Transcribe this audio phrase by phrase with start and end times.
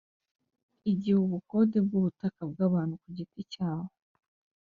[0.91, 3.89] Igihe ubukode bw ubutaka bw abantu ku giti cyabo